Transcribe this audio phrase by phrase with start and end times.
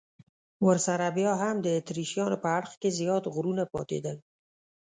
[0.67, 4.17] ورسره بیا هم د اتریشیانو په اړخ کې زیات غرونه پاتېدل.